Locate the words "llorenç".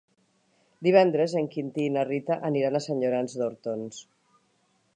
3.05-3.37